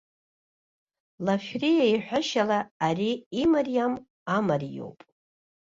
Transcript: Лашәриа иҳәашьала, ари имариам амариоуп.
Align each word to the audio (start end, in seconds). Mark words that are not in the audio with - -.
Лашәриа 1.25 1.85
иҳәашьала, 1.93 2.59
ари 2.87 3.11
имариам 3.41 3.93
амариоуп. 4.35 4.99